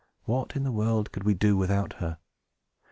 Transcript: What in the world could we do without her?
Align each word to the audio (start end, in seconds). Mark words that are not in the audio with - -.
What 0.23 0.55
in 0.55 0.63
the 0.63 0.71
world 0.71 1.11
could 1.11 1.25
we 1.25 1.35
do 1.35 1.55
without 1.55 1.93
her? 2.01 2.17